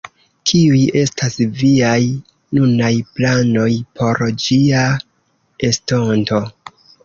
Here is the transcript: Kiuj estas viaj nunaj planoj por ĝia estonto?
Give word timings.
Kiuj 0.51 0.79
estas 1.01 1.37
viaj 1.59 1.99
nunaj 2.59 2.91
planoj 3.19 3.69
por 4.03 4.27
ĝia 4.47 4.85
estonto? 5.73 6.45